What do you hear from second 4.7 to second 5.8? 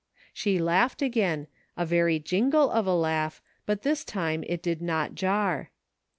not jar.